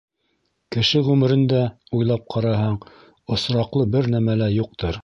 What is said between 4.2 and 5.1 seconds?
лә юҡтыр.